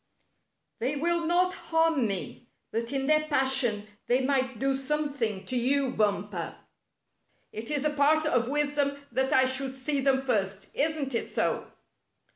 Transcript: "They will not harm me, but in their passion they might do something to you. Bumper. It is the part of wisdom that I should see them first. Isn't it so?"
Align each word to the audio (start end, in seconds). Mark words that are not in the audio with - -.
"They 0.81 0.95
will 0.95 1.27
not 1.27 1.53
harm 1.53 2.07
me, 2.07 2.47
but 2.71 2.91
in 2.91 3.05
their 3.05 3.27
passion 3.27 3.85
they 4.07 4.21
might 4.25 4.57
do 4.57 4.75
something 4.75 5.45
to 5.45 5.55
you. 5.55 5.91
Bumper. 5.91 6.55
It 7.51 7.69
is 7.69 7.83
the 7.83 7.91
part 7.91 8.25
of 8.25 8.49
wisdom 8.49 8.97
that 9.11 9.31
I 9.31 9.45
should 9.45 9.75
see 9.75 10.01
them 10.01 10.23
first. 10.23 10.75
Isn't 10.75 11.13
it 11.13 11.29
so?" 11.29 11.67